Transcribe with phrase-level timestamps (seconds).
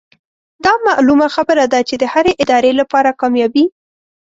[0.65, 3.65] دا معلومه خبره ده چې د هرې ادارې لپاره کاميابي